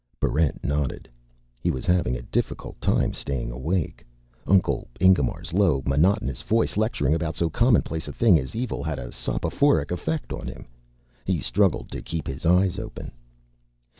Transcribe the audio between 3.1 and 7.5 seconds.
staying awake. Uncle Ingemar's low, monotonous voice lecturing about